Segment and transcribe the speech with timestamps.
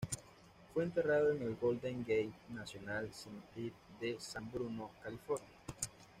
[0.73, 5.47] Fue enterrado en el Golden Gate National Cemetery de San Bruno, California.